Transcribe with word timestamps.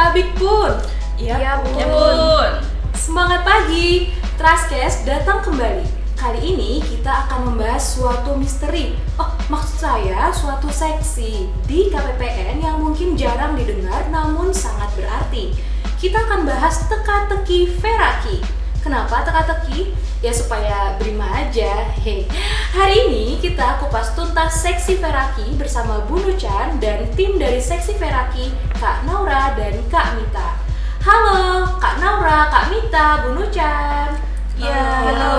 Tabik 0.00 0.32
pun. 0.40 0.72
Iya, 1.20 1.36
Iya, 1.36 1.52
Bun. 1.60 1.76
Bun. 1.76 1.76
Ya 1.76 1.86
bun. 1.92 2.52
Semangat 2.96 3.44
pagi, 3.44 4.16
Trustcast 4.40 5.04
datang 5.04 5.44
kembali. 5.44 5.84
Kali 6.16 6.40
ini 6.40 6.80
kita 6.80 7.28
akan 7.28 7.52
membahas 7.52 8.00
suatu 8.00 8.32
misteri. 8.32 8.96
Oh, 9.20 9.28
maksud 9.52 9.76
saya 9.76 10.32
suatu 10.32 10.72
seksi 10.72 11.52
di 11.68 11.92
KPPN 11.92 12.64
yang 12.64 12.80
mungkin 12.80 13.12
jarang 13.12 13.52
didengar 13.60 14.08
namun 14.08 14.48
sangat 14.56 14.88
berarti. 14.96 15.52
Kita 16.00 16.16
akan 16.16 16.48
bahas 16.48 16.80
teka-teki 16.88 17.68
Veraki. 17.76 18.59
Kenapa 18.80 19.20
teka-teki? 19.28 19.92
Ya 20.24 20.32
supaya 20.32 20.96
berima 20.96 21.28
aja. 21.28 21.84
Hei. 22.00 22.24
Hari 22.72 23.12
ini 23.12 23.36
kita 23.36 23.76
kupas 23.76 24.16
tuntas 24.16 24.64
seksi 24.64 24.96
Veraki 24.96 25.52
bersama 25.60 26.00
Bu 26.08 26.16
Nuchan 26.16 26.80
dan 26.80 27.04
tim 27.12 27.36
dari 27.36 27.60
seksi 27.60 28.00
Veraki, 28.00 28.56
Kak 28.80 29.04
Naura 29.04 29.52
dan 29.52 29.76
Kak 29.92 30.16
Mita. 30.16 30.56
Halo, 31.04 31.76
Kak 31.76 32.00
Naura, 32.00 32.48
Kak 32.48 32.72
Mita, 32.72 33.20
Bu 33.20 33.36
Nuchan. 33.36 34.16
Iya, 34.56 34.84
Halo. 35.12 35.36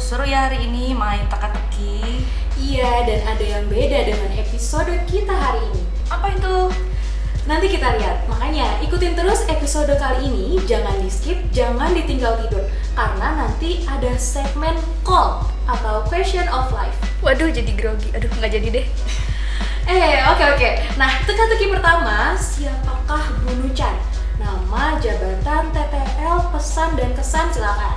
Seru 0.00 0.24
ya 0.24 0.48
hari 0.48 0.64
ini 0.64 0.96
main 0.96 1.28
teka-teki. 1.28 2.24
Iya, 2.56 3.04
dan 3.04 3.20
ada 3.36 3.44
yang 3.44 3.68
beda 3.68 4.00
dengan 4.00 4.32
episode 4.32 4.96
kita 5.04 5.32
hari 5.32 5.60
ini. 5.76 5.84
Apa 6.08 6.32
itu? 6.32 6.72
Nanti 7.46 7.70
kita 7.70 7.94
lihat. 8.02 8.26
Makanya 8.26 8.82
ikutin 8.82 9.14
terus 9.14 9.46
episode 9.46 9.94
kali 9.94 10.26
ini, 10.26 10.58
jangan 10.66 10.98
di 10.98 11.06
skip, 11.06 11.38
jangan 11.54 11.94
ditinggal 11.94 12.42
tidur. 12.42 12.66
Karena 12.98 13.46
nanti 13.46 13.86
ada 13.86 14.10
segmen 14.18 14.74
call 15.06 15.46
atau 15.70 16.02
question 16.10 16.42
of 16.50 16.74
life. 16.74 16.98
Waduh, 17.22 17.46
jadi 17.54 17.70
grogi. 17.70 18.10
Aduh, 18.18 18.26
nggak 18.42 18.50
jadi 18.50 18.68
deh. 18.82 18.86
Eh, 19.86 20.18
oke 20.26 20.42
oke. 20.58 20.70
Nah, 20.98 21.22
teka-teki 21.22 21.70
pertama, 21.70 22.34
siapakah 22.34 23.22
Bu 23.46 23.54
Nuchan? 23.62 23.94
Nama, 24.42 24.98
jabatan, 24.98 25.70
TTL, 25.70 26.50
pesan 26.50 26.98
dan 26.98 27.14
kesan 27.14 27.46
silakan. 27.54 27.94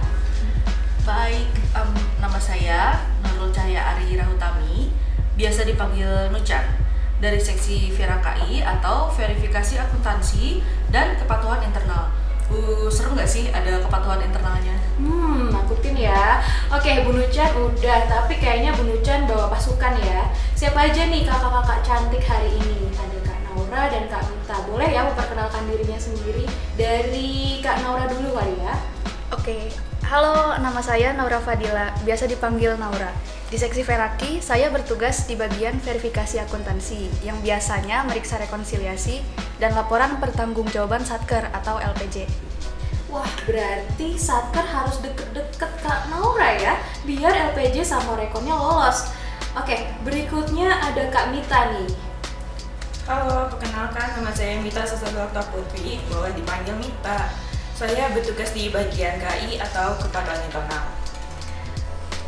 Baik, 1.01 1.49
em, 1.73 1.89
nama 2.21 2.37
saya 2.37 3.01
Nurul 3.25 3.49
Cahaya 3.49 3.97
Ari 3.97 4.13
Rahutami, 4.21 4.93
biasa 5.33 5.65
dipanggil 5.65 6.29
Nucan, 6.29 6.61
dari 7.19 7.39
seksi 7.39 7.91
Vera 7.93 8.17
KI 8.23 8.63
atau 8.63 9.11
verifikasi 9.11 9.75
akuntansi 9.79 10.63
dan 10.89 11.19
kepatuhan 11.19 11.59
internal. 11.63 12.11
Uh, 12.49 12.89
seru 12.89 13.13
nggak 13.13 13.29
sih 13.29 13.45
ada 13.53 13.77
kepatuhan 13.85 14.25
internalnya? 14.25 14.73
Hmm, 14.97 15.53
nakutin 15.53 15.93
ya. 15.93 16.41
Oke, 16.73 17.05
Bu 17.05 17.13
Nuchan 17.13 17.53
udah, 17.53 18.09
tapi 18.09 18.41
kayaknya 18.41 18.73
Bu 18.73 18.89
Nuchan 18.89 19.29
bawa 19.29 19.53
pasukan 19.53 19.93
ya. 20.01 20.33
Siapa 20.57 20.89
aja 20.89 21.05
nih 21.05 21.29
kakak-kakak 21.29 21.85
cantik 21.85 22.25
hari 22.25 22.49
ini? 22.57 22.89
Ada 22.97 23.17
Kak 23.21 23.39
Naura 23.45 23.83
dan 23.93 24.03
Kak 24.09 24.25
Mita. 24.33 24.57
Boleh 24.65 24.89
ya 24.89 25.05
memperkenalkan 25.05 25.69
dirinya 25.69 25.99
sendiri 26.01 26.49
dari 26.73 27.61
Kak 27.61 27.85
Naura 27.85 28.09
dulu 28.09 28.33
kali 28.33 28.57
ya. 28.65 28.73
Oke, 29.29 29.69
halo, 30.09 30.57
nama 30.57 30.81
saya 30.81 31.13
Naura 31.13 31.37
Fadila, 31.37 31.93
biasa 32.01 32.25
dipanggil 32.25 32.73
Naura. 32.81 33.13
Di 33.49 33.57
seksi 33.57 33.81
Veraki, 33.81 34.37
saya 34.45 34.69
bertugas 34.69 35.25
di 35.25 35.33
bagian 35.33 35.81
verifikasi 35.81 36.37
akuntansi 36.37 37.25
yang 37.25 37.41
biasanya 37.41 38.05
meriksa 38.05 38.37
rekonsiliasi 38.37 39.25
dan 39.57 39.73
laporan 39.73 40.21
pertanggungjawaban 40.21 41.01
Satker 41.01 41.49
atau 41.49 41.81
LPJ. 41.81 42.29
Wah, 43.09 43.25
berarti 43.49 44.13
Satker 44.21 44.61
harus 44.61 45.01
deket-deket 45.01 45.81
Kak 45.81 46.13
Naura 46.13 46.61
ya, 46.61 46.77
biar 47.09 47.33
LPJ 47.57 47.81
sama 47.81 48.21
rekonnya 48.21 48.53
lolos. 48.53 49.09
Oke, 49.57 49.81
berikutnya 50.05 50.69
ada 50.69 51.09
Kak 51.09 51.33
Mita 51.33 51.73
nih. 51.73 51.89
Halo, 53.09 53.49
perkenalkan 53.49 54.13
nama 54.13 54.29
saya 54.29 54.61
Mita 54.61 54.85
Sasabalta 54.85 55.41
Putri, 55.49 55.97
boleh 56.05 56.37
dipanggil 56.37 56.77
Mita. 56.77 57.33
Saya 57.73 58.13
bertugas 58.13 58.53
di 58.53 58.69
bagian 58.69 59.17
KI 59.17 59.57
atau 59.57 59.97
kepatuhan 59.97 60.37
internal. 60.45 60.98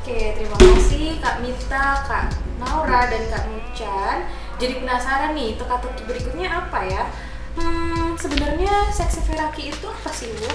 Oke, 0.02 0.34
terima 0.34 0.58
kasih 0.58 1.22
Kak 1.22 1.46
Mita, 1.46 2.02
Kak 2.10 2.34
Naura, 2.58 3.06
dan 3.06 3.22
Kak 3.30 3.46
Nuchan. 3.54 4.26
Jadi 4.58 4.82
penasaran 4.82 5.38
nih, 5.38 5.62
teka-teki 5.62 6.10
berikutnya 6.10 6.50
apa 6.50 6.82
ya? 6.90 7.06
Hmm, 7.54 8.18
sebenarnya 8.18 8.90
seksi 8.90 9.22
Veraki 9.30 9.70
itu 9.70 9.86
apa 9.86 10.10
sih, 10.10 10.34
Bu? 10.42 10.50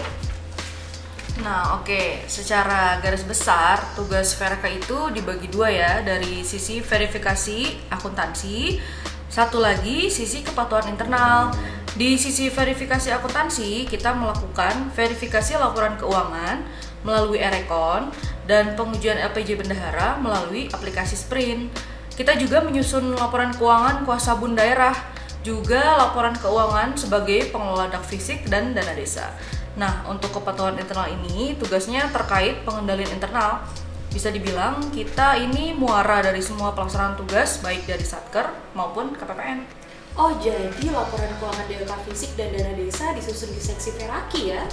Nah, 1.47 1.79
oke. 1.79 2.27
Secara 2.27 2.99
garis 2.99 3.23
besar, 3.23 3.87
tugas 3.95 4.35
Veraka 4.35 4.67
itu 4.67 5.15
dibagi 5.15 5.47
dua 5.47 5.71
ya, 5.71 6.03
dari 6.03 6.43
sisi 6.43 6.83
verifikasi 6.83 7.87
akuntansi, 7.95 8.83
satu 9.31 9.63
lagi 9.63 10.11
sisi 10.11 10.43
kepatuhan 10.43 10.91
internal. 10.91 11.55
Di 11.95 12.19
sisi 12.19 12.51
verifikasi 12.51 13.15
akuntansi, 13.15 13.87
kita 13.87 14.11
melakukan 14.11 14.91
verifikasi 14.91 15.55
laporan 15.55 15.95
keuangan 15.95 16.67
melalui 17.07 17.39
Erekon 17.39 18.11
dan 18.47 18.79
pengujian 18.79 19.19
LPJ 19.19 19.59
bendahara 19.59 20.17
melalui 20.23 20.71
aplikasi 20.71 21.19
Sprint. 21.19 21.71
Kita 22.17 22.33
juga 22.41 22.65
menyusun 22.65 23.13
laporan 23.13 23.53
keuangan 23.53 24.09
kuasa 24.09 24.39
bun 24.41 24.57
daerah, 24.57 24.97
juga 25.45 26.01
laporan 26.01 26.33
keuangan 26.35 26.97
sebagai 26.97 27.53
pengelola 27.53 27.93
dak 27.93 28.03
fisik 28.03 28.49
dan 28.49 28.73
dana 28.73 28.97
desa. 28.97 29.31
Nah, 29.77 30.09
untuk 30.09 30.33
kepatuhan 30.33 30.75
internal 30.81 31.13
ini 31.13 31.53
tugasnya 31.61 32.09
terkait 32.09 32.65
pengendalian 32.65 33.13
internal. 33.13 33.61
Bisa 34.09 34.33
dibilang 34.33 34.81
kita 34.97 35.37
ini 35.37 35.77
muara 35.77 36.25
dari 36.25 36.41
semua 36.41 36.73
pelaksanaan 36.73 37.21
tugas 37.21 37.61
baik 37.61 37.85
dari 37.85 38.01
Satker 38.01 38.49
maupun 38.73 39.13
KPPN. 39.13 39.69
Oh, 40.17 40.33
jadi 40.41 40.89
laporan 40.89 41.29
keuangan 41.37 41.69
DLK 41.69 41.93
fisik 42.09 42.33
dan 42.41 42.49
dana 42.57 42.73
desa 42.73 43.13
disusun 43.13 43.53
di 43.53 43.61
seksi 43.61 44.01
Veraki 44.01 44.57
ya? 44.57 44.65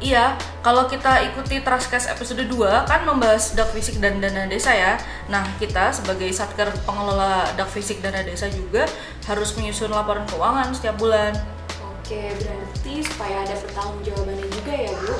Iya, 0.00 0.32
kalau 0.64 0.88
kita 0.88 1.20
ikuti 1.28 1.60
Trustcast 1.60 2.08
episode 2.08 2.48
2 2.48 2.88
kan 2.88 3.04
membahas 3.04 3.52
dak 3.52 3.68
fisik 3.76 4.00
dan 4.00 4.16
dana 4.16 4.48
desa 4.48 4.72
ya. 4.72 4.96
Nah, 5.28 5.44
kita 5.60 5.92
sebagai 5.92 6.32
Satker 6.32 6.72
pengelola 6.88 7.44
dak 7.52 7.68
fisik 7.68 8.00
dana 8.00 8.24
desa 8.24 8.48
juga 8.48 8.88
harus 9.28 9.52
menyusun 9.60 9.92
laporan 9.92 10.24
keuangan 10.24 10.72
setiap 10.72 10.96
bulan. 10.96 11.36
Oke, 11.84 12.32
berarti 12.32 13.04
supaya 13.04 13.44
ada 13.44 13.52
pertanggungjawabannya 13.60 14.48
juga 14.48 14.72
ya, 14.72 14.90
Bu. 15.04 15.14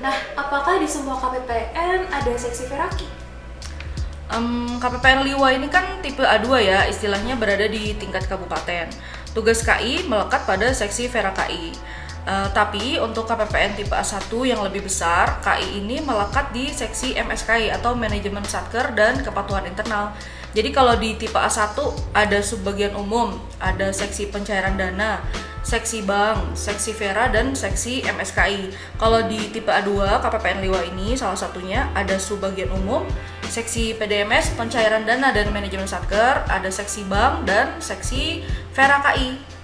Nah, 0.00 0.16
apakah 0.32 0.80
di 0.80 0.88
semua 0.88 1.20
KPPN 1.20 2.08
ada 2.08 2.32
seksi 2.40 2.72
Veraki? 2.72 3.08
Em, 4.32 4.80
KPPN 4.80 5.28
Liwa 5.28 5.52
ini 5.52 5.68
kan 5.68 6.00
tipe 6.00 6.24
A2 6.24 6.48
ya, 6.64 6.88
istilahnya 6.88 7.36
berada 7.36 7.68
di 7.68 7.92
tingkat 8.00 8.24
kabupaten. 8.24 8.88
Tugas 9.36 9.60
KI 9.60 10.08
melekat 10.08 10.48
pada 10.48 10.72
seksi 10.72 11.12
Vera 11.12 11.36
KI. 11.36 11.76
Eh, 12.26 12.48
tapi 12.50 12.98
untuk 12.98 13.22
KPPN 13.30 13.78
tipe 13.78 13.94
A1 13.94 14.26
yang 14.42 14.58
lebih 14.66 14.82
besar, 14.82 15.38
KI 15.38 15.78
ini 15.78 16.02
melekat 16.02 16.50
di 16.50 16.66
seksi 16.74 17.14
MSKI 17.22 17.70
atau 17.70 17.94
Manajemen 17.94 18.42
Satker 18.42 18.90
dan 18.98 19.22
Kepatuhan 19.22 19.62
Internal. 19.62 20.10
Jadi 20.50 20.74
kalau 20.74 20.98
di 20.98 21.14
tipe 21.14 21.38
A1 21.38 21.78
ada 22.10 22.38
subbagian 22.42 22.98
umum, 22.98 23.38
ada 23.62 23.94
seksi 23.94 24.26
pencairan 24.34 24.74
dana, 24.74 25.22
seksi 25.62 26.02
bank, 26.02 26.58
seksi 26.58 26.98
Vera 26.98 27.30
dan 27.30 27.54
seksi 27.54 28.02
MSKI. 28.02 28.74
Kalau 28.98 29.22
di 29.30 29.46
tipe 29.54 29.70
A2 29.70 30.18
KPPN 30.18 30.66
Liwa 30.66 30.82
ini 30.82 31.14
salah 31.14 31.38
satunya 31.38 31.86
ada 31.94 32.18
subbagian 32.18 32.74
umum, 32.74 33.06
seksi 33.46 33.94
PDMS 34.02 34.50
pencairan 34.58 35.06
dana 35.06 35.30
dan 35.30 35.54
manajemen 35.54 35.86
satker, 35.86 36.42
ada 36.50 36.70
seksi 36.74 37.06
bank 37.06 37.46
dan 37.46 37.78
seksi 37.78 38.42
Vera 38.74 38.98
KI. 38.98 39.55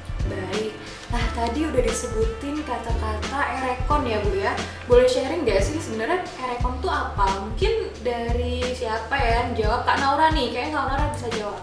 Nah, 1.12 1.24
tadi 1.36 1.68
udah 1.68 1.82
disebutin 1.84 2.64
kata-kata 2.64 3.38
erekon 3.60 4.08
ya, 4.08 4.18
Bu 4.24 4.32
ya. 4.32 4.56
Boleh 4.88 5.04
sharing 5.04 5.44
nggak 5.44 5.60
sih 5.60 5.76
sebenarnya 5.76 6.24
erekon 6.40 6.80
tuh 6.80 6.88
apa? 6.88 7.44
Mungkin 7.44 7.92
dari 8.00 8.64
siapa 8.72 9.12
ya 9.12 9.44
yang 9.44 9.52
jawab? 9.52 9.84
Kak 9.84 10.00
Naura 10.00 10.32
nih, 10.32 10.48
kayaknya 10.56 10.72
Kak 10.72 10.84
Naura 10.88 11.06
bisa 11.12 11.28
jawab. 11.36 11.60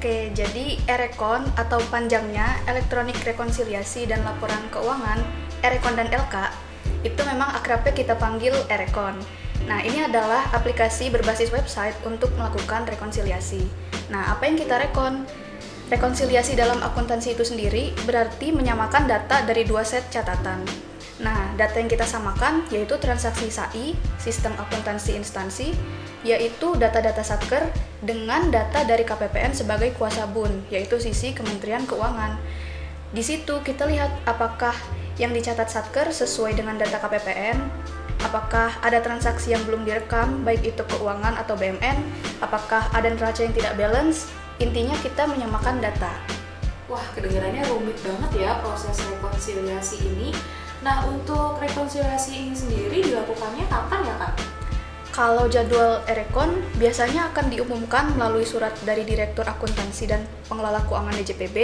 Oke, 0.00 0.32
jadi 0.32 0.80
Erekon 0.88 1.44
atau 1.60 1.76
panjangnya 1.92 2.56
Elektronik 2.64 3.20
Rekonsiliasi 3.20 4.08
dan 4.08 4.24
Laporan 4.24 4.64
Keuangan, 4.72 5.20
Erekon 5.60 5.92
dan 5.96 6.08
LK, 6.08 6.36
itu 7.04 7.20
memang 7.28 7.52
akrabnya 7.52 7.92
kita 7.92 8.16
panggil 8.16 8.52
Erekon. 8.68 9.20
Nah, 9.68 9.84
ini 9.84 10.00
adalah 10.00 10.48
aplikasi 10.56 11.12
berbasis 11.12 11.52
website 11.52 11.96
untuk 12.08 12.32
melakukan 12.40 12.88
rekonsiliasi. 12.88 13.60
Nah, 14.08 14.32
apa 14.32 14.48
yang 14.48 14.56
kita 14.56 14.80
rekon? 14.80 15.28
Rekonsiliasi 15.90 16.54
dalam 16.54 16.78
akuntansi 16.86 17.34
itu 17.34 17.42
sendiri 17.42 17.90
berarti 18.06 18.54
menyamakan 18.54 19.10
data 19.10 19.42
dari 19.42 19.66
dua 19.66 19.82
set 19.82 20.06
catatan. 20.06 20.62
Nah, 21.18 21.50
data 21.58 21.82
yang 21.82 21.90
kita 21.90 22.06
samakan 22.06 22.62
yaitu 22.70 22.94
transaksi 23.02 23.50
SAI, 23.50 23.98
sistem 24.14 24.54
akuntansi 24.54 25.18
instansi, 25.18 25.74
yaitu 26.22 26.78
data-data 26.78 27.26
Satker 27.26 27.66
dengan 28.06 28.54
data 28.54 28.86
dari 28.86 29.02
KPPN 29.02 29.50
sebagai 29.50 29.90
kuasa 29.98 30.30
bun, 30.30 30.62
yaitu 30.70 31.02
sisi 31.02 31.34
Kementerian 31.34 31.82
Keuangan. 31.84 32.38
Di 33.10 33.26
situ 33.26 33.58
kita 33.66 33.90
lihat 33.90 34.14
apakah 34.30 34.72
yang 35.18 35.34
dicatat 35.34 35.68
Satker 35.68 36.14
sesuai 36.14 36.54
dengan 36.54 36.78
data 36.78 37.02
KPPN, 37.02 37.58
apakah 38.24 38.78
ada 38.80 39.02
transaksi 39.02 39.52
yang 39.52 39.60
belum 39.66 39.84
direkam, 39.84 40.46
baik 40.46 40.62
itu 40.62 40.86
keuangan 40.86 41.34
atau 41.34 41.58
BMN, 41.58 41.98
apakah 42.40 42.88
ada 42.94 43.10
neraca 43.10 43.40
yang 43.42 43.52
tidak 43.52 43.74
balance, 43.74 44.30
intinya 44.60 44.94
kita 45.00 45.24
menyamakan 45.24 45.80
data. 45.80 46.12
Wah, 46.86 47.02
kedengarannya 47.16 47.64
rumit 47.72 47.96
banget 48.04 48.44
ya 48.44 48.60
proses 48.60 49.00
rekonsiliasi 49.08 50.04
ini. 50.04 50.36
Nah, 50.84 51.08
untuk 51.08 51.56
rekonsiliasi 51.56 52.30
ini 52.36 52.54
sendiri 52.54 53.00
dilakukannya 53.04 53.64
kapan 53.68 54.00
ya, 54.04 54.14
Kak? 54.20 54.34
Kalau 55.10 55.50
jadwal 55.50 56.06
Erekon 56.06 56.62
biasanya 56.78 57.34
akan 57.34 57.50
diumumkan 57.50 58.14
melalui 58.14 58.46
surat 58.46 58.70
dari 58.86 59.02
Direktur 59.02 59.42
Akuntansi 59.42 60.06
dan 60.06 60.22
Pengelola 60.46 60.86
Keuangan 60.86 61.18
DJPB 61.18 61.56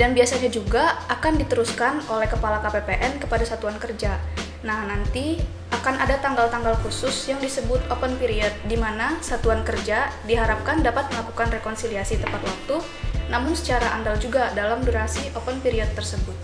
dan 0.00 0.16
biasanya 0.16 0.48
juga 0.48 0.96
akan 1.12 1.36
diteruskan 1.36 2.00
oleh 2.08 2.24
Kepala 2.24 2.64
KPPN 2.64 3.20
kepada 3.20 3.44
satuan 3.44 3.76
kerja. 3.76 4.16
Nah, 4.64 4.88
nanti 4.88 5.38
akan 5.74 5.98
ada 5.98 6.18
tanggal-tanggal 6.22 6.78
khusus 6.86 7.26
yang 7.26 7.42
disebut 7.42 7.82
open 7.90 8.14
period 8.22 8.54
di 8.70 8.78
mana 8.78 9.18
satuan 9.18 9.66
kerja 9.66 10.10
diharapkan 10.26 10.82
dapat 10.82 11.10
melakukan 11.10 11.50
rekonsiliasi 11.50 12.22
tepat 12.22 12.42
waktu 12.42 12.78
namun 13.26 13.54
secara 13.58 13.98
andal 13.98 14.14
juga 14.18 14.54
dalam 14.54 14.82
durasi 14.86 15.34
open 15.34 15.58
period 15.58 15.90
tersebut. 15.98 16.34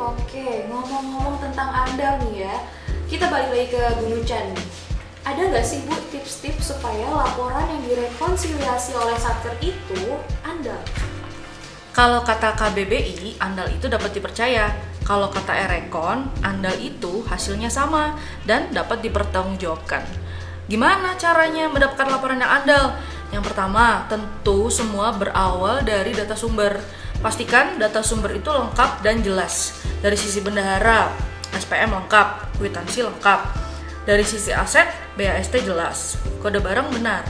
Oke, 0.00 0.64
ngomong-ngomong 0.72 1.36
tentang 1.44 1.68
andal 1.68 2.16
nih 2.28 2.48
ya, 2.48 2.54
kita 3.12 3.28
balik 3.28 3.52
lagi 3.52 3.68
ke 3.76 3.82
Bu 4.00 4.04
Nucan 4.08 4.56
nih. 4.56 4.68
Ada 5.22 5.52
nggak 5.52 5.66
sih 5.66 5.84
Bu 5.84 5.94
tips-tips 6.08 6.72
supaya 6.74 7.06
laporan 7.12 7.68
yang 7.68 7.82
direkonsiliasi 7.84 8.96
oleh 8.96 9.14
Satker 9.20 9.54
itu 9.60 10.16
andal? 10.42 10.80
Kalau 11.92 12.24
kata 12.24 12.56
KBBI, 12.56 13.36
andal 13.36 13.68
itu 13.68 13.84
dapat 13.84 14.16
dipercaya. 14.16 14.72
Kalau 15.02 15.28
kata 15.34 15.50
Erekon, 15.50 16.30
andal 16.46 16.78
itu 16.78 17.26
hasilnya 17.26 17.66
sama 17.66 18.14
dan 18.46 18.70
dapat 18.70 19.02
dipertanggungjawabkan. 19.02 20.06
Gimana 20.70 21.18
caranya 21.18 21.66
mendapatkan 21.66 22.06
laporan 22.06 22.38
yang 22.38 22.62
andal? 22.62 22.94
Yang 23.34 23.50
pertama, 23.50 24.06
tentu 24.06 24.70
semua 24.70 25.10
berawal 25.16 25.82
dari 25.82 26.14
data 26.14 26.38
sumber. 26.38 26.78
Pastikan 27.18 27.82
data 27.82 28.04
sumber 28.04 28.38
itu 28.38 28.46
lengkap 28.50 29.02
dan 29.02 29.24
jelas. 29.24 29.82
Dari 29.98 30.14
sisi 30.14 30.38
bendahara, 30.38 31.10
SPM 31.50 31.92
lengkap, 31.92 32.58
kwitansi 32.62 33.02
lengkap. 33.02 33.40
Dari 34.06 34.22
sisi 34.26 34.50
aset, 34.50 34.86
BAST 35.14 35.62
jelas, 35.62 36.18
kode 36.42 36.58
barang 36.58 36.90
benar. 36.90 37.22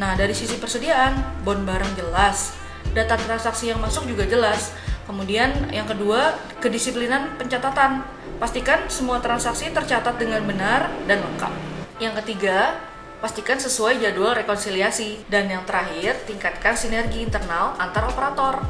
Nah, 0.00 0.16
dari 0.16 0.32
sisi 0.32 0.56
persediaan, 0.56 1.44
bon 1.44 1.62
barang 1.62 1.92
jelas, 1.94 2.56
data 2.96 3.14
transaksi 3.14 3.70
yang 3.70 3.78
masuk 3.78 4.08
juga 4.08 4.24
jelas. 4.26 4.72
Kemudian 5.04 5.68
yang 5.68 5.84
kedua, 5.84 6.36
kedisiplinan 6.64 7.36
pencatatan. 7.36 8.04
Pastikan 8.40 8.88
semua 8.88 9.20
transaksi 9.20 9.70
tercatat 9.70 10.16
dengan 10.16 10.42
benar 10.42 10.90
dan 11.04 11.20
lengkap. 11.22 11.52
Yang 12.00 12.24
ketiga, 12.24 12.80
pastikan 13.20 13.60
sesuai 13.60 14.00
jadwal 14.00 14.34
rekonsiliasi. 14.34 15.28
Dan 15.28 15.52
yang 15.52 15.62
terakhir, 15.68 16.24
tingkatkan 16.24 16.74
sinergi 16.74 17.22
internal 17.22 17.76
antar 17.76 18.08
operator. 18.10 18.64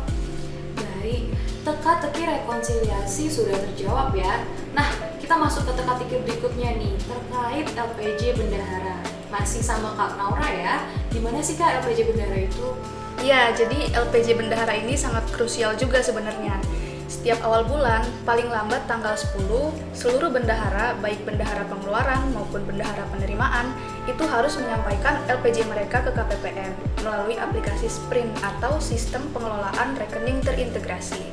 Baik, 0.76 1.32
teka-teki 1.62 2.22
rekonsiliasi 2.28 3.30
sudah 3.30 3.56
terjawab 3.70 4.12
ya. 4.12 4.42
Nah, 4.74 4.90
kita 5.22 5.38
masuk 5.38 5.70
ke 5.70 5.72
teka-teki 5.80 6.16
berikutnya 6.26 6.76
nih, 6.76 6.94
terkait 6.98 7.66
LPJ 7.72 8.36
Bendahara. 8.36 8.98
Masih 9.32 9.62
sama 9.64 9.96
Kak 9.96 10.20
Naura 10.20 10.50
ya, 10.50 10.84
gimana 11.08 11.40
sih 11.40 11.56
Kak 11.56 11.82
LPJ 11.82 12.12
Bendahara 12.12 12.38
itu? 12.44 12.76
Ya, 13.24 13.48
jadi 13.56 13.88
LPJ 13.96 14.36
Bendahara 14.36 14.76
ini 14.76 15.00
sangat 15.00 15.24
krusial 15.32 15.72
juga 15.80 16.04
sebenarnya. 16.04 16.60
Setiap 17.08 17.40
awal 17.40 17.64
bulan, 17.64 18.04
paling 18.28 18.52
lambat 18.52 18.84
tanggal 18.84 19.16
10, 19.16 19.72
seluruh 19.96 20.28
bendahara, 20.28 20.92
baik 21.00 21.24
bendahara 21.24 21.64
pengeluaran 21.64 22.20
maupun 22.36 22.68
bendahara 22.68 23.00
penerimaan, 23.08 23.72
itu 24.04 24.20
harus 24.28 24.60
menyampaikan 24.60 25.24
LPJ 25.24 25.64
mereka 25.64 26.04
ke 26.04 26.12
KPPN 26.12 26.76
melalui 27.00 27.40
aplikasi 27.40 27.88
Sprint 27.88 28.28
atau 28.44 28.76
Sistem 28.76 29.24
Pengelolaan 29.32 29.96
Rekening 29.96 30.44
Terintegrasi. 30.44 31.24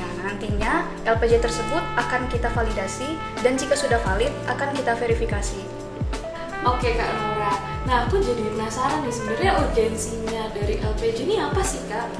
Nah, 0.00 0.32
nantinya 0.32 0.88
LPJ 1.04 1.44
tersebut 1.44 1.84
akan 2.00 2.32
kita 2.32 2.48
validasi 2.56 3.12
dan 3.44 3.60
jika 3.60 3.76
sudah 3.76 4.00
valid 4.08 4.32
akan 4.48 4.72
kita 4.72 4.96
verifikasi. 4.96 5.85
Oke 6.66 6.98
Kak 6.98 7.06
Naura, 7.14 7.54
nah 7.86 7.96
aku 8.02 8.18
jadi 8.18 8.42
penasaran 8.50 9.06
nih 9.06 9.14
sebenarnya 9.14 9.52
urgensinya 9.62 10.50
dari 10.50 10.82
LPJ 10.82 11.18
ini 11.22 11.38
apa 11.38 11.62
sih 11.62 11.78
Kak? 11.86 12.10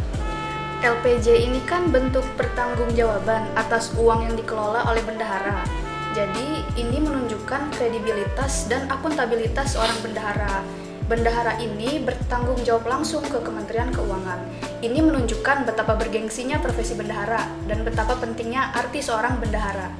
LPJ 0.86 1.50
ini 1.50 1.58
kan 1.66 1.90
bentuk 1.90 2.22
pertanggungjawaban 2.38 3.42
atas 3.58 3.90
uang 3.98 4.22
yang 4.22 4.38
dikelola 4.38 4.86
oleh 4.86 5.02
bendahara. 5.02 5.66
Jadi, 6.14 6.62
ini 6.78 6.96
menunjukkan 7.02 7.74
kredibilitas 7.74 8.70
dan 8.70 8.86
akuntabilitas 8.86 9.74
seorang 9.74 9.98
bendahara. 10.00 10.62
Bendahara 11.10 11.58
ini 11.58 11.98
bertanggung 12.06 12.62
jawab 12.62 12.86
langsung 12.86 13.26
ke 13.26 13.42
Kementerian 13.42 13.90
Keuangan. 13.90 14.40
Ini 14.78 15.02
menunjukkan 15.02 15.66
betapa 15.66 15.98
bergengsinya 15.98 16.62
profesi 16.62 16.94
bendahara 16.94 17.50
dan 17.66 17.82
betapa 17.82 18.14
pentingnya 18.16 18.70
arti 18.78 19.02
seorang 19.02 19.42
bendahara. 19.42 19.90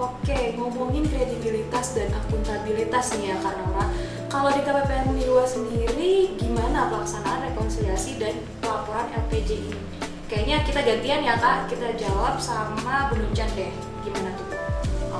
Oke, 0.00 0.56
ngomongin 0.56 1.04
kredibilitas 1.04 1.92
dan 1.92 2.08
akuntabilitas 2.16 3.20
nih 3.20 3.30
ya 3.32 3.36
Kak 3.44 3.52
Naura. 3.52 3.84
Kalau 4.32 4.48
di 4.48 4.64
KPPN 4.64 5.12
Nirwa 5.12 5.44
sendiri, 5.44 6.40
gimana 6.40 6.88
pelaksanaan 6.88 7.52
rekonsiliasi 7.52 8.16
dan 8.16 8.40
pelaporan 8.64 9.12
LPJ 9.28 9.60
ini? 9.60 9.76
Kayaknya 10.24 10.56
kita 10.64 10.80
gantian 10.86 11.20
ya 11.26 11.34
kak, 11.36 11.66
kita 11.68 11.98
jawab 11.98 12.38
sama 12.38 13.10
Bu 13.10 13.18
Nuncan 13.18 13.50
deh. 13.58 13.74
Gimana 14.06 14.30
tuh? 14.38 14.48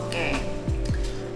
Oke. 0.01 0.39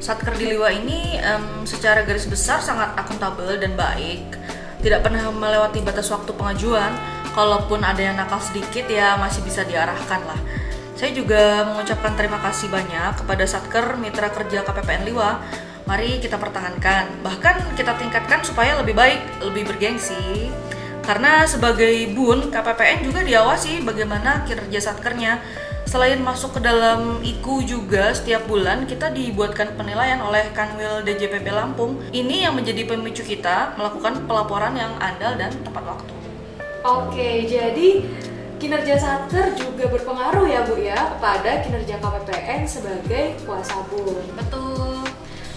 Satker 0.01 0.33
di 0.39 0.55
Liwa 0.55 0.71
ini 0.71 1.19
em, 1.19 1.67
secara 1.69 2.07
garis 2.07 2.31
besar 2.31 2.65
sangat 2.65 2.97
akuntabel 2.97 3.61
dan 3.61 3.75
baik. 3.77 4.41
Tidak 4.81 5.03
pernah 5.03 5.29
melewati 5.35 5.83
batas 5.83 6.09
waktu 6.15 6.33
pengajuan. 6.33 6.95
Kalaupun 7.35 7.83
ada 7.83 7.99
yang 7.99 8.15
nakal 8.15 8.39
sedikit 8.39 8.87
ya 8.87 9.19
masih 9.19 9.43
bisa 9.43 9.67
diarahkan 9.67 10.23
lah. 10.23 10.39
Saya 10.95 11.11
juga 11.11 11.67
mengucapkan 11.67 12.15
terima 12.15 12.39
kasih 12.39 12.71
banyak 12.71 13.19
kepada 13.19 13.45
Satker 13.51 13.99
Mitra 13.99 14.31
Kerja 14.31 14.63
KPPN 14.63 15.11
Liwa. 15.11 15.43
Mari 15.91 16.23
kita 16.23 16.39
pertahankan, 16.39 17.19
bahkan 17.21 17.61
kita 17.75 17.99
tingkatkan 17.99 18.47
supaya 18.47 18.79
lebih 18.79 18.95
baik, 18.95 19.21
lebih 19.43 19.67
bergengsi. 19.75 20.49
Karena 21.03 21.45
sebagai 21.45 22.15
bun, 22.15 22.49
KPPN 22.49 23.11
juga 23.11 23.21
diawasi 23.27 23.83
bagaimana 23.83 24.47
kinerja 24.47 24.81
satkernya. 24.89 25.43
Selain 25.85 26.17
masuk 26.23 26.57
ke 26.57 26.61
dalam 26.65 27.21
IKU 27.21 27.67
juga 27.67 28.15
setiap 28.15 28.49
bulan 28.49 28.89
kita 28.89 29.13
dibuatkan 29.13 29.77
penilaian 29.77 30.23
oleh 30.23 30.49
Kanwil 30.57 31.05
DJPB 31.05 31.53
Lampung. 31.53 32.01
Ini 32.15 32.49
yang 32.49 32.57
menjadi 32.57 32.87
pemicu 32.89 33.27
kita 33.27 33.77
melakukan 33.77 34.25
pelaporan 34.25 34.79
yang 34.79 34.95
andal 35.03 35.37
dan 35.37 35.53
tepat 35.61 35.85
waktu. 35.85 36.13
Oke, 36.85 37.49
jadi 37.49 38.05
kinerja 38.65 38.97
satker 38.97 39.53
juga 39.53 39.93
berpengaruh 39.93 40.49
ya 40.49 40.65
Bu 40.65 40.81
ya 40.81 40.97
kepada 40.97 41.61
kinerja 41.61 42.01
KPPN 42.01 42.65
sebagai 42.65 43.37
kuasa 43.45 43.77
bun. 43.93 44.25
Betul. 44.41 45.05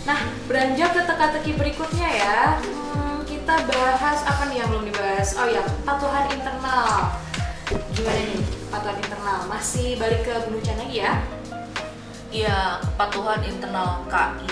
Nah, 0.04 0.20
beranjak 0.44 0.92
ke 0.92 1.02
teka-teki 1.08 1.52
berikutnya 1.56 2.04
ya. 2.04 2.60
Hmm, 2.60 3.24
kita 3.24 3.64
bahas 3.64 4.28
apa 4.28 4.52
nih 4.52 4.60
yang 4.60 4.68
belum 4.76 4.92
dibahas? 4.92 5.40
Oh 5.40 5.48
ya, 5.48 5.64
kepatuhan 5.64 6.28
internal. 6.36 7.16
Gimana 7.96 8.20
nih 8.28 8.44
kepatuhan 8.44 8.98
internal? 9.00 9.40
Masih 9.48 9.96
balik 9.96 10.28
ke 10.28 10.34
Bu 10.44 10.60
Nucan 10.60 10.76
lagi 10.76 10.98
ya? 11.00 11.14
Iya, 12.28 12.84
kepatuhan 12.84 13.40
internal 13.48 14.04
KI. 14.12 14.52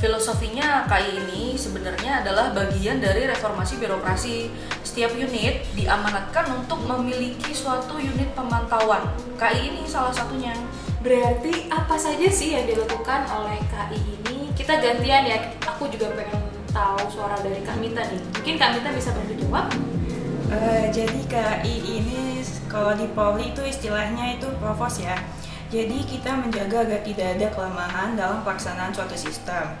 Filosofinya 0.00 0.88
KI 0.88 1.20
ini 1.20 1.56
sebenarnya 1.56 2.24
adalah 2.24 2.52
bagian 2.56 3.00
dari 3.00 3.28
reformasi 3.28 3.76
birokrasi. 3.76 4.48
Setiap 4.94 5.10
unit 5.18 5.58
diamanatkan 5.74 6.54
untuk 6.54 6.86
memiliki 6.86 7.50
suatu 7.50 7.98
unit 7.98 8.30
pemantauan. 8.30 9.02
KI 9.34 9.74
ini 9.74 9.82
salah 9.90 10.14
satunya. 10.14 10.54
Berarti 11.02 11.66
apa 11.66 11.98
saja 11.98 12.30
sih 12.30 12.54
yang 12.54 12.62
dilakukan 12.62 13.26
oleh 13.26 13.58
KI 13.66 13.98
ini? 13.98 14.54
Kita 14.54 14.78
gantian 14.78 15.26
ya. 15.26 15.50
Aku 15.66 15.90
juga 15.90 16.14
pengen 16.14 16.46
tahu 16.70 17.10
suara 17.10 17.34
dari 17.42 17.58
Kak 17.66 17.74
Mita 17.82 18.06
nih. 18.06 18.22
Mungkin 18.38 18.54
Kak 18.54 18.70
Mita 18.78 18.94
bisa 18.94 19.10
bantu 19.10 19.34
jawab? 19.34 19.66
Eh, 20.54 20.86
jadi 20.94 21.20
KI 21.26 21.74
ini 21.98 22.38
kalau 22.70 22.94
di 22.94 23.10
Polri 23.18 23.50
itu 23.50 23.66
istilahnya 23.66 24.38
itu 24.38 24.46
provos 24.62 25.02
ya. 25.02 25.18
Jadi 25.74 26.06
kita 26.06 26.38
menjaga 26.38 26.86
agar 26.86 27.02
tidak 27.02 27.34
ada 27.34 27.46
kelemahan 27.50 28.14
dalam 28.14 28.46
pelaksanaan 28.46 28.94
suatu 28.94 29.18
sistem. 29.18 29.74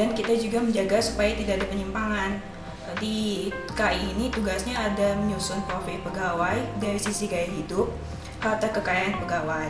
Dan 0.00 0.16
kita 0.16 0.32
juga 0.40 0.64
menjaga 0.64 0.96
supaya 1.04 1.36
tidak 1.36 1.60
ada 1.60 1.66
penyimpangan. 1.68 2.55
Di 2.96 3.52
KI 3.76 4.16
ini 4.16 4.32
tugasnya 4.32 4.72
ada 4.72 5.12
menyusun 5.20 5.60
profil 5.68 6.00
pegawai 6.00 6.64
dari 6.80 6.96
sisi 6.96 7.28
gaya 7.28 7.44
hidup, 7.44 7.92
harta 8.40 8.72
kekayaan 8.72 9.20
pegawai. 9.20 9.68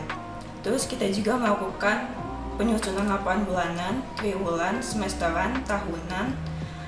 Terus 0.63 0.87
kita 0.87 1.11
juga 1.11 1.35
melakukan 1.35 2.07
penyusunan 2.55 3.11
laporan 3.11 3.43
bulanan, 3.43 3.99
triwulan, 4.15 4.79
semesteran, 4.79 5.59
tahunan, 5.67 6.33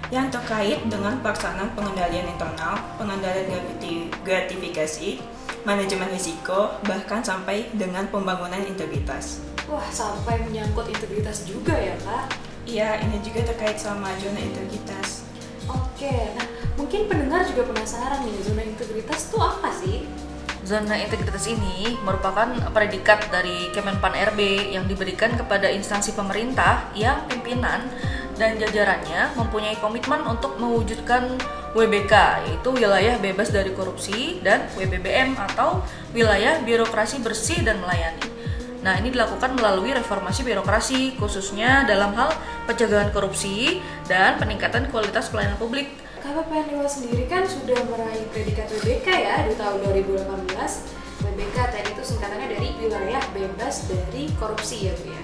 yang 0.09 0.31
terkait 0.33 0.81
dengan 0.89 1.21
pelaksanaan 1.21 1.69
pengendalian 1.77 2.25
internal, 2.25 2.81
pengendalian 2.97 3.45
grati- 3.45 4.09
gratifikasi, 4.25 5.21
manajemen 5.67 6.09
risiko, 6.09 6.73
bahkan 6.87 7.21
sampai 7.21 7.69
dengan 7.77 8.09
pembangunan 8.09 8.63
integritas. 8.65 9.43
Wah, 9.69 9.85
sampai 9.93 10.41
menyangkut 10.49 10.89
integritas 10.89 11.45
juga 11.45 11.77
ya, 11.77 11.93
Kak? 12.01 12.33
Iya, 12.65 13.05
ini 13.05 13.21
juga 13.21 13.45
terkait 13.53 13.77
sama 13.77 14.09
zona 14.17 14.41
integritas. 14.41 14.98
Oke, 15.99 16.15
nah 16.15 16.47
mungkin 16.79 17.11
pendengar 17.11 17.43
juga 17.43 17.75
penasaran 17.75 18.23
nih, 18.23 18.39
zona 18.39 18.63
integritas 18.63 19.35
tuh 19.35 19.43
apa 19.43 19.67
sih? 19.67 20.07
Zona 20.63 20.95
integritas 20.95 21.43
ini 21.51 21.99
merupakan 22.07 22.55
predikat 22.71 23.27
dari 23.27 23.67
Kemenpan 23.75 24.31
RB 24.31 24.71
yang 24.79 24.87
diberikan 24.87 25.35
kepada 25.35 25.67
instansi 25.67 26.15
pemerintah 26.15 26.87
yang 26.95 27.27
pimpinan 27.27 27.83
dan 28.39 28.55
jajarannya 28.55 29.35
mempunyai 29.35 29.75
komitmen 29.83 30.23
untuk 30.23 30.55
mewujudkan 30.55 31.35
WBK 31.75 32.47
yaitu 32.47 32.69
wilayah 32.71 33.19
bebas 33.19 33.51
dari 33.51 33.75
korupsi 33.75 34.39
dan 34.39 34.71
WBBM 34.79 35.35
atau 35.51 35.83
wilayah 36.15 36.63
birokrasi 36.63 37.19
bersih 37.19 37.59
dan 37.59 37.75
melayani. 37.83 38.38
Nah, 38.79 38.95
ini 38.95 39.11
dilakukan 39.11 39.59
melalui 39.59 39.91
reformasi 39.91 40.47
birokrasi 40.47 41.19
khususnya 41.19 41.83
dalam 41.83 42.15
hal 42.15 42.31
pencegahan 42.63 43.11
korupsi 43.11 43.83
dan 44.07 44.39
peningkatan 44.39 44.87
kualitas 44.87 45.27
pelayanan 45.27 45.59
publik. 45.59 45.91
KPPN 46.19 46.75
Liwa 46.75 46.87
sendiri 46.87 47.27
kan 47.27 47.43
sudah 47.43 47.79
meraih 47.91 48.23
predikat 48.31 48.71
WBK 48.71 49.07
ya 49.07 49.35
di 49.47 49.55
tahun 49.55 49.83
2018. 49.83 50.23
WBK 51.19 51.57
tadi 51.59 51.89
itu 51.91 52.03
singkatannya 52.03 52.47
dari 52.55 52.69
wilayah 52.79 53.23
bebas 53.35 53.91
dari 53.91 54.31
korupsi 54.39 54.87
ya 54.87 54.93
Bu 54.95 55.11
ya. 55.11 55.21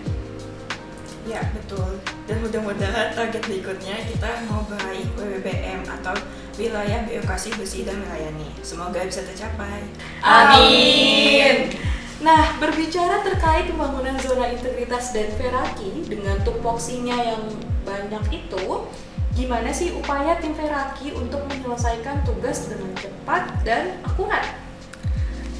Ya, 1.26 1.42
betul. 1.58 1.98
Dan 2.30 2.38
mudah-mudahan 2.46 3.18
target 3.18 3.42
berikutnya 3.50 3.98
kita 4.06 4.46
mau 4.46 4.62
meraih 4.70 5.10
WBBM 5.18 5.82
atau 5.90 6.14
wilayah 6.60 7.02
birokrasi 7.08 7.50
bersih 7.58 7.82
dan 7.82 7.98
melayani. 8.04 8.52
Semoga 8.62 9.02
bisa 9.02 9.26
tercapai. 9.26 9.90
Amin. 10.22 11.95
Nah, 12.24 12.56
berbicara 12.64 13.20
terkait 13.28 13.68
pembangunan 13.68 14.16
zona 14.24 14.48
integritas 14.48 15.12
dan 15.12 15.28
Feraki 15.36 16.08
dengan 16.08 16.40
tupoksinya 16.48 17.18
yang 17.20 17.44
banyak 17.84 18.46
itu, 18.46 18.88
gimana 19.36 19.68
sih 19.76 19.92
upaya 19.92 20.40
tim 20.40 20.56
Feraki 20.56 21.12
untuk 21.12 21.44
menyelesaikan 21.52 22.24
tugas 22.24 22.72
dengan 22.72 22.96
cepat 22.96 23.44
dan 23.68 24.00
akurat? 24.08 24.48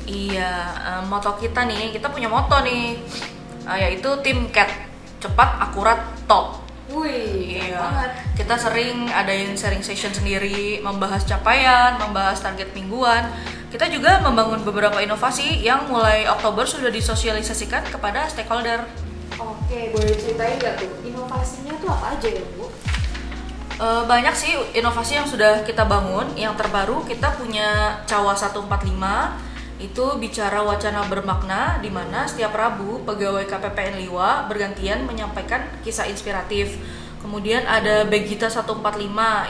Iya, 0.08 0.54
eh, 0.80 1.02
moto 1.12 1.36
kita 1.36 1.68
nih, 1.68 1.92
kita 1.92 2.08
punya 2.08 2.32
moto 2.32 2.56
nih, 2.64 3.04
eh, 3.68 3.78
yaitu 3.84 4.08
tim 4.24 4.48
cat 4.56 4.72
cepat, 5.20 5.60
akurat, 5.60 6.00
top. 6.24 6.62
Wih, 6.86 7.66
Iya. 7.66 7.82
banget. 7.82 8.12
Kita 8.38 8.56
sering 8.62 9.10
ada 9.10 9.34
yang 9.34 9.58
sharing 9.58 9.82
session 9.82 10.14
sendiri, 10.14 10.80
membahas 10.86 11.26
capaian, 11.26 11.98
membahas 11.98 12.38
target 12.40 12.70
mingguan. 12.78 13.26
Kita 13.76 13.92
juga 13.92 14.24
membangun 14.24 14.64
beberapa 14.64 15.04
inovasi 15.04 15.60
yang 15.60 15.92
mulai 15.92 16.24
Oktober 16.32 16.64
sudah 16.64 16.88
disosialisasikan 16.88 17.84
kepada 17.92 18.24
stakeholder. 18.32 18.88
Oke, 19.36 19.92
boleh 19.92 20.16
ceritain 20.16 20.56
nggak 20.56 20.80
tuh 20.80 21.04
inovasinya 21.04 21.76
tuh 21.84 21.92
apa 21.92 22.16
aja 22.16 22.40
ya 22.40 22.44
Bu? 22.56 22.72
Eh, 23.76 24.04
banyak 24.08 24.32
sih 24.32 24.56
inovasi 24.80 25.20
yang 25.20 25.28
sudah 25.28 25.68
kita 25.68 25.84
bangun. 25.84 26.40
Yang 26.40 26.64
terbaru 26.64 27.04
kita 27.04 27.36
punya 27.36 28.00
Cawa 28.08 28.32
145 28.32 29.44
itu 29.84 30.06
bicara 30.24 30.64
wacana 30.64 31.04
bermakna 31.12 31.76
di 31.84 31.92
mana 31.92 32.24
setiap 32.32 32.56
Rabu 32.56 33.04
pegawai 33.04 33.44
KPPN 33.44 34.00
Liwa 34.00 34.48
bergantian 34.48 35.04
menyampaikan 35.04 35.68
kisah 35.84 36.08
inspiratif. 36.08 36.80
Kemudian 37.20 37.68
ada 37.68 38.08
Begita 38.08 38.48
145. 38.48 38.80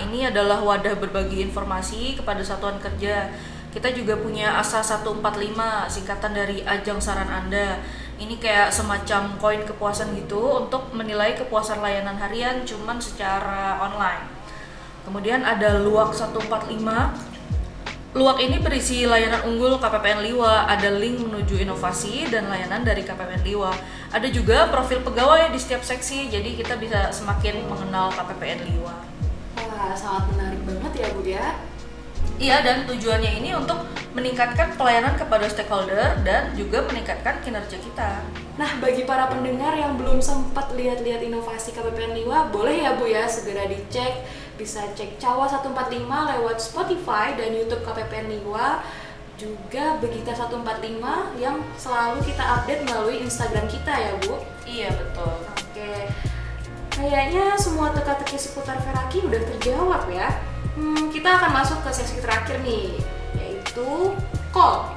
Ini 0.01 0.33
adalah 0.33 0.65
wadah 0.65 0.97
berbagi 0.97 1.45
informasi 1.45 2.17
kepada 2.17 2.41
satuan 2.41 2.81
kerja. 2.81 3.29
Kita 3.75 3.91
juga 3.91 4.15
punya 4.15 4.55
ASA 4.55 4.79
145, 4.79 5.91
singkatan 5.91 6.31
dari 6.31 6.63
Ajang 6.63 6.95
Saran 6.95 7.27
Anda. 7.27 7.83
Ini 8.15 8.39
kayak 8.39 8.71
semacam 8.71 9.35
koin 9.35 9.67
kepuasan 9.67 10.15
gitu 10.15 10.63
untuk 10.63 10.95
menilai 10.95 11.35
kepuasan 11.35 11.83
layanan 11.83 12.15
harian 12.15 12.63
cuman 12.63 13.03
secara 13.03 13.75
online. 13.83 14.31
Kemudian 15.03 15.43
ada 15.43 15.83
Luak 15.83 16.15
145. 16.15 16.47
Luak 18.15 18.39
ini 18.39 18.63
berisi 18.63 19.03
layanan 19.03 19.43
unggul 19.43 19.75
KPPN 19.75 20.23
Liwa, 20.23 20.71
ada 20.71 20.95
link 20.95 21.19
menuju 21.19 21.59
inovasi 21.59 22.31
dan 22.31 22.47
layanan 22.47 22.87
dari 22.87 23.03
KPPN 23.03 23.43
Liwa. 23.43 23.75
Ada 24.15 24.31
juga 24.31 24.71
profil 24.71 25.03
pegawai 25.03 25.51
di 25.51 25.59
setiap 25.59 25.83
seksi, 25.83 26.31
jadi 26.31 26.55
kita 26.55 26.79
bisa 26.79 27.11
semakin 27.11 27.67
mengenal 27.67 28.07
KPPN 28.15 28.71
Liwa. 28.71 29.03
Wah, 29.59 29.91
sangat 29.91 30.31
menarik 30.31 30.63
banget 30.63 30.91
ya 30.95 31.07
Bu 31.11 31.21
ya. 31.27 31.74
Iya, 32.35 32.59
dan 32.67 32.83
tujuannya 32.83 33.39
ini 33.39 33.55
untuk 33.55 33.79
meningkatkan 34.11 34.75
pelayanan 34.75 35.15
kepada 35.15 35.47
stakeholder 35.47 36.19
dan 36.23 36.51
juga 36.55 36.83
meningkatkan 36.87 37.39
kinerja 37.43 37.79
kita. 37.79 38.19
Nah, 38.55 38.71
bagi 38.79 39.03
para 39.03 39.27
pendengar 39.27 39.75
yang 39.75 39.99
belum 39.99 40.23
sempat 40.23 40.71
lihat-lihat 40.75 41.23
inovasi 41.23 41.75
KPPN 41.75 42.15
Liwa, 42.23 42.47
boleh 42.51 42.87
ya 42.87 42.95
Bu 42.95 43.07
ya 43.07 43.27
segera 43.27 43.67
dicek. 43.67 44.23
Bisa 44.55 44.87
cek 44.95 45.19
Cawa 45.19 45.47
145 45.47 46.07
lewat 46.07 46.57
Spotify 46.59 47.35
dan 47.35 47.51
YouTube 47.51 47.83
KPPN 47.83 48.31
Liwa. 48.31 48.79
Juga 49.35 49.99
Begita 49.99 50.31
145 50.31 51.03
yang 51.35 51.59
selalu 51.75 52.23
kita 52.23 52.43
update 52.55 52.87
melalui 52.87 53.19
Instagram 53.19 53.67
kita 53.67 53.91
ya 53.91 54.11
Bu. 54.23 54.39
Iya, 54.63 54.95
betul. 54.95 55.35
Oke, 55.51 56.07
kayaknya 56.87 57.59
semua 57.59 57.91
teka-teki 57.91 58.39
seputar 58.39 58.79
Feraki 58.79 59.27
udah 59.27 59.43
terjawab 59.43 60.07
ya. 60.07 60.31
Hmm, 60.75 61.07
kita 61.07 61.39
akan 61.39 61.51
masuk 61.55 61.79
ke 61.87 61.89
sesi 61.95 62.19
terakhir 62.19 62.59
nih, 62.59 62.99
yaitu 63.39 64.11
call. 64.51 64.91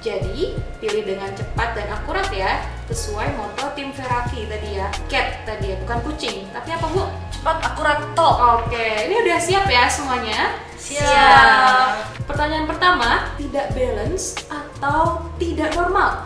Jadi, 0.00 0.56
pilih 0.80 1.04
dengan 1.04 1.28
cepat 1.36 1.76
dan 1.76 1.90
akurat 1.92 2.24
ya, 2.32 2.64
sesuai 2.88 3.36
moto 3.36 3.68
tim 3.76 3.92
Feraki 3.92 4.48
tadi 4.48 4.80
ya. 4.80 4.88
Cat 5.10 5.44
tadi 5.44 5.74
ya, 5.74 5.76
bukan 5.84 5.98
kucing. 6.08 6.48
Tapi 6.48 6.70
apa 6.72 6.86
bu? 6.88 7.04
Cepat, 7.28 7.56
akurat, 7.60 7.98
top. 8.16 8.64
Oke, 8.64 9.04
ini 9.04 9.14
udah 9.20 9.36
siap 9.36 9.68
ya 9.68 9.84
semuanya? 9.90 10.56
Siap. 10.80 12.24
Pertanyaan 12.24 12.64
pertama, 12.64 13.34
tidak 13.36 13.74
balance 13.76 14.38
atau 14.48 15.28
tidak 15.36 15.76
normal? 15.76 16.24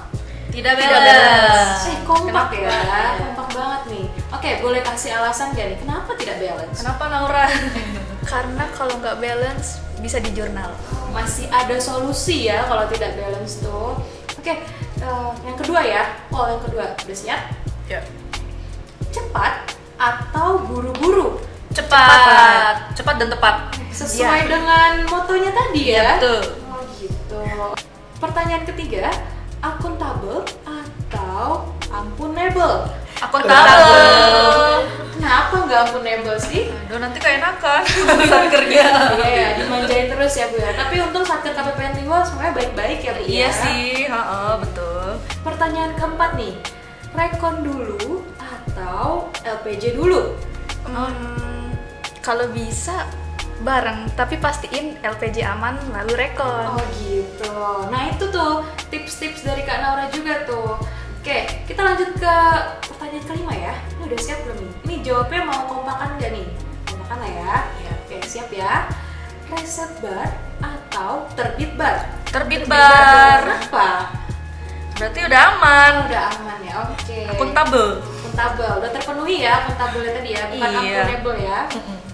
Tidak 0.52 0.74
Tidak 0.76 1.00
balance. 1.00 1.88
Eh, 1.88 1.98
kompak 2.04 2.52
Kenapa? 2.52 2.60
ya, 2.60 3.02
kompak 3.18 3.48
banget 3.56 3.82
nih. 3.88 4.06
Oke, 4.36 4.50
boleh 4.60 4.84
kasih 4.84 5.16
alasan 5.16 5.56
gak 5.56 5.74
nih? 5.74 5.78
Kenapa 5.80 6.12
tidak 6.12 6.36
balance? 6.44 6.76
Kenapa 6.84 7.04
Naura? 7.08 7.44
Karena 8.22 8.64
kalau 8.74 8.96
nggak 9.02 9.18
balance 9.18 9.82
bisa 10.02 10.18
di 10.18 10.34
jurnal. 10.34 10.74
Masih 11.14 11.46
ada 11.52 11.78
solusi 11.78 12.50
ya 12.50 12.66
kalau 12.66 12.88
tidak 12.90 13.14
balance 13.18 13.62
tuh. 13.62 13.98
Oke, 14.38 14.54
eh, 14.98 15.30
yang 15.46 15.56
kedua 15.58 15.80
ya. 15.84 16.02
Oh, 16.34 16.50
yang 16.50 16.62
kedua. 16.62 16.98
Udah 16.98 17.16
siap? 17.16 17.62
ya. 17.90 18.00
Cepat 19.12 19.76
atau 20.00 20.64
buru-buru? 20.64 21.38
Cepat. 21.72 22.96
Cepat 22.96 23.14
dan 23.20 23.28
tepat. 23.28 23.54
Sesuai 23.92 24.48
dengan 24.48 25.04
motonya 25.08 25.52
tadi 25.52 25.92
ya? 25.92 25.92
Iya, 25.92 26.08
betul. 26.16 26.42
Oh, 26.72 26.82
gitu. 26.96 27.40
Pertanyaan 28.16 28.64
ketiga, 28.64 29.12
akuntabel 29.60 30.44
atau 30.64 31.68
ampunable? 31.92 32.88
Akuntabel. 33.20 35.01
Kenapa 35.22 35.54
nggak 35.54 35.80
ampunable 35.86 36.34
sih? 36.36 36.66
Aduh, 36.66 36.98
nanti 36.98 37.22
kayak 37.22 37.38
enakan 37.38 37.82
saat 38.26 38.50
kerja. 38.50 38.82
Iya, 39.22 39.30
ya, 39.30 39.48
dimanjain 39.54 40.10
terus 40.10 40.34
ya 40.34 40.50
Bu 40.50 40.58
ya. 40.58 40.74
Tapi 40.74 40.98
untung 40.98 41.22
Satker 41.22 41.54
KPPN 41.54 42.02
Liwa 42.02 42.26
semuanya 42.26 42.52
baik-baik 42.58 42.98
ya 43.00 43.14
Bu 43.14 43.22
Iya 43.22 43.46
ya. 43.46 43.50
sih, 43.54 44.10
heeh, 44.10 44.52
betul. 44.58 45.06
Pertanyaan 45.46 45.94
keempat 45.94 46.30
nih, 46.34 46.58
rekon 47.14 47.62
dulu 47.62 48.26
atau 48.36 49.30
LPJ 49.46 49.94
dulu? 49.94 50.34
Hmm, 50.82 51.70
kalau 52.18 52.50
bisa 52.50 53.06
bareng, 53.62 54.10
tapi 54.18 54.42
pastiin 54.42 54.98
LPG 54.98 55.46
aman 55.46 55.78
lalu 55.94 56.18
rekon. 56.18 56.66
Oh 56.66 56.82
gitu. 56.98 57.54
Nah 57.94 58.10
itu 58.10 58.26
tuh 58.26 58.66
tips-tips 58.90 59.46
dari 59.46 59.62
Kak 59.62 59.78
Naura 59.78 60.10
juga 60.10 60.42
tuh. 60.42 60.82
Oke, 61.22 61.38
kita 61.70 61.80
lanjut 61.80 62.18
ke 62.18 62.34
pertanyaan 62.82 63.24
kelima 63.24 63.54
ya. 63.54 63.74
Ini 63.94 64.02
udah 64.10 64.18
siap 64.18 64.38
belum 64.42 64.58
nih? 64.58 64.72
Ini 64.82 64.94
jawabnya 65.06 65.40
mau 65.46 65.60
kompakan 65.70 66.18
nggak 66.18 66.30
nih? 66.34 66.46
Kompakan 66.82 67.18
lah 67.22 67.30
ya. 67.30 67.54
Iya. 67.78 67.92
Oke, 68.02 68.16
siap 68.26 68.48
ya. 68.50 68.90
Reset 69.46 69.92
bar 70.02 70.28
atau 70.58 71.30
terbit 71.38 71.78
bar? 71.78 72.10
Terbit 72.26 72.66
bar. 72.66 73.38
Kenapa? 73.38 73.88
Berarti 74.98 75.20
udah 75.22 75.40
aman. 75.54 75.92
Udah 76.10 76.24
aman 76.34 76.58
ya. 76.60 76.74
Oke. 76.90 77.18
Akuntabel. 77.30 77.88
akuntabel 78.02 78.72
udah 78.80 78.90
terpenuhi 78.90 79.44
ya 79.44 79.60
akuntabelnya 79.60 80.12
tadi 80.16 80.30
ya 80.32 80.42
bukan 80.48 80.70
Iya. 80.72 81.04
akuntabel 81.04 81.34
ya 81.36 81.58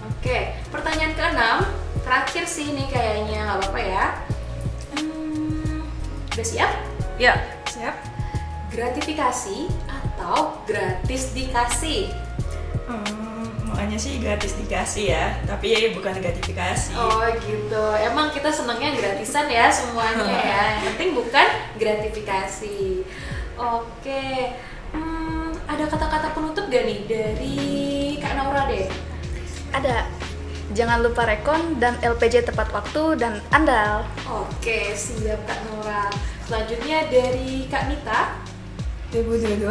oke 0.03 0.37
pertanyaan 0.67 1.13
keenam 1.15 1.57
terakhir 2.03 2.43
sih 2.43 2.75
nih 2.75 2.91
kayaknya 2.91 3.39
nggak 3.47 3.55
apa-apa 3.55 3.79
ya 3.79 4.05
hmm, 4.99 5.79
udah 6.35 6.43
siap 6.45 6.71
Ya. 7.15 7.39
Siap? 7.71 7.95
Gratifikasi 8.79 9.67
atau 9.85 10.55
gratis 10.63 11.35
dikasih 11.35 12.07
Hmm, 12.89 13.45
maunya 13.69 13.93
sih 13.93 14.17
gratis 14.17 14.57
dikasih 14.57 15.13
ya, 15.13 15.37
tapi 15.45 15.69
ya 15.69 15.93
bukan 15.93 16.09
gratifikasi. 16.17 16.89
oh 16.97 17.21
gitu 17.37 17.85
emang 18.01 18.33
kita 18.33 18.49
senangnya 18.49 18.97
gratisan 18.97 19.45
ya 19.45 19.69
semuanya 19.69 20.25
ya 20.25 20.63
yang 20.81 20.97
penting 20.97 21.13
bukan 21.13 21.47
gratifikasi 21.77 23.05
oke 23.53 24.25
hmm, 24.89 25.53
ada 25.69 25.85
kata-kata 25.85 26.33
penutup 26.33 26.65
gak 26.65 26.81
nih 26.81 26.99
dari 27.05 27.57
kak 28.17 28.33
Naura 28.33 28.65
deh 28.65 28.89
Ada 29.69 30.09
Jangan 30.69 31.01
lupa 31.01 31.25
rekon 31.25 31.81
dan 31.81 31.97
LPJ 31.97 32.45
tepat 32.45 32.69
waktu 32.69 33.17
dan 33.17 33.41
andal. 33.49 34.05
Oke, 34.21 34.93
siap 34.93 35.41
Kak 35.49 35.65
Nora. 35.65 36.05
Selanjutnya 36.45 37.09
dari 37.09 37.65
Kak 37.65 37.89
Mita. 37.89 38.37
2022 39.09 39.65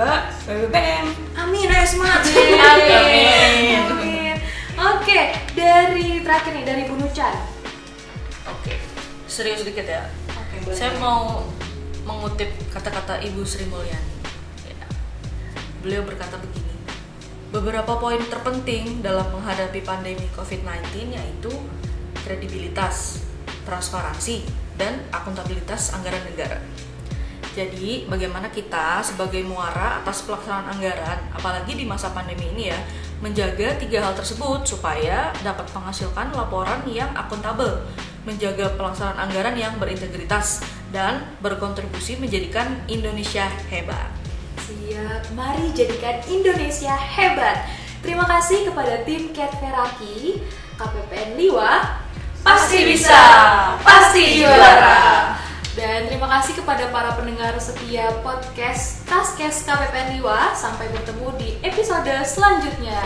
PPPM. 0.51 1.07
Amin, 1.39 1.71
ayo 1.71 1.87
semangat. 1.87 2.27
Amin. 2.27 3.79
Amin. 3.87 4.37
Oke, 4.75 5.31
dari 5.55 6.27
terakhir 6.27 6.59
nih 6.59 6.65
dari 6.67 6.83
Bu 6.91 6.99
Nucan. 6.99 7.35
Oke, 8.51 8.83
serius 9.31 9.63
sedikit 9.63 9.87
ya. 9.87 10.11
Oke, 10.35 10.67
boleh. 10.67 10.75
Saya 10.75 10.91
mau 10.99 11.47
mengutip 12.03 12.51
kata-kata 12.75 13.23
Ibu 13.23 13.47
Sri 13.47 13.71
Mulyani. 13.71 14.15
Ya. 14.67 14.87
Beliau 15.87 16.03
berkata 16.03 16.35
begini, 16.43 16.75
beberapa 17.55 17.95
poin 17.95 18.19
terpenting 18.19 19.07
dalam 19.07 19.31
menghadapi 19.31 19.87
pandemi 19.87 20.27
COVID-19 20.35 21.15
yaitu 21.15 21.55
kredibilitas, 22.27 23.23
transparansi, 23.63 24.43
dan 24.75 24.99
akuntabilitas 25.15 25.95
anggaran 25.95 26.27
negara. 26.27 26.59
Jadi, 27.59 28.07
bagaimana 28.07 28.47
kita 28.55 29.03
sebagai 29.03 29.43
muara 29.43 29.99
atas 29.99 30.23
pelaksanaan 30.23 30.79
anggaran, 30.79 31.19
apalagi 31.35 31.75
di 31.75 31.83
masa 31.83 32.15
pandemi 32.15 32.47
ini 32.55 32.71
ya, 32.71 32.79
menjaga 33.19 33.75
tiga 33.83 33.99
hal 33.99 34.15
tersebut 34.15 34.63
supaya 34.63 35.35
dapat 35.43 35.67
menghasilkan 35.75 36.31
laporan 36.39 36.87
yang 36.87 37.11
akuntabel, 37.19 37.83
menjaga 38.23 38.79
pelaksanaan 38.79 39.27
anggaran 39.27 39.59
yang 39.59 39.75
berintegritas, 39.75 40.63
dan 40.95 41.27
berkontribusi 41.43 42.15
menjadikan 42.23 42.79
Indonesia 42.87 43.51
hebat. 43.75 44.07
Siap, 44.63 45.35
mari 45.35 45.75
jadikan 45.75 46.23
Indonesia 46.31 46.95
hebat. 46.95 47.67
Terima 48.07 48.23
kasih 48.23 48.71
kepada 48.71 49.03
tim 49.03 49.35
Cat 49.35 49.51
Feraki, 49.59 50.47
KPPN 50.79 51.35
Liwa, 51.35 52.07
Pasti 52.39 52.87
bisa, 52.87 53.21
pasti 53.83 54.41
juara. 54.41 55.28
Dan 55.99 56.07
terima 56.07 56.31
kasih 56.31 56.55
kepada 56.63 56.95
para 56.95 57.11
pendengar 57.19 57.59
setia 57.59 58.07
podcast 58.23 59.03
Taskes 59.11 59.67
KPPN 59.67 60.15
Liwa. 60.15 60.55
Sampai 60.55 60.87
bertemu 60.95 61.27
di 61.43 61.59
episode 61.59 62.23
selanjutnya. 62.23 63.03